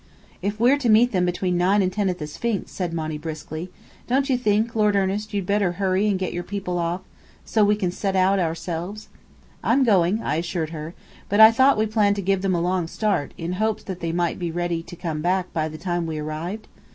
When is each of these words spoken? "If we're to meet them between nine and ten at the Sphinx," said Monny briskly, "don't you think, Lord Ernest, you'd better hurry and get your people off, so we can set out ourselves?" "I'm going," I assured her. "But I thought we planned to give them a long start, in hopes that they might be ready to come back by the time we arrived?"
"If 0.41 0.59
we're 0.59 0.79
to 0.79 0.89
meet 0.89 1.11
them 1.11 1.25
between 1.27 1.59
nine 1.59 1.83
and 1.83 1.93
ten 1.93 2.09
at 2.09 2.17
the 2.17 2.25
Sphinx," 2.25 2.71
said 2.71 2.91
Monny 2.91 3.19
briskly, 3.19 3.69
"don't 4.07 4.31
you 4.31 4.35
think, 4.35 4.73
Lord 4.75 4.95
Ernest, 4.95 5.31
you'd 5.31 5.45
better 5.45 5.73
hurry 5.73 6.07
and 6.07 6.17
get 6.17 6.33
your 6.33 6.41
people 6.41 6.79
off, 6.79 7.01
so 7.45 7.63
we 7.63 7.75
can 7.75 7.91
set 7.91 8.15
out 8.15 8.39
ourselves?" 8.39 9.09
"I'm 9.63 9.83
going," 9.83 10.23
I 10.23 10.37
assured 10.37 10.71
her. 10.71 10.95
"But 11.29 11.39
I 11.39 11.51
thought 11.51 11.77
we 11.77 11.85
planned 11.85 12.15
to 12.15 12.23
give 12.23 12.41
them 12.41 12.55
a 12.55 12.61
long 12.61 12.87
start, 12.87 13.35
in 13.37 13.53
hopes 13.61 13.83
that 13.83 13.99
they 13.99 14.11
might 14.11 14.39
be 14.39 14.49
ready 14.49 14.81
to 14.81 14.95
come 14.95 15.21
back 15.21 15.53
by 15.53 15.67
the 15.67 15.77
time 15.77 16.07
we 16.07 16.17
arrived?" 16.17 16.67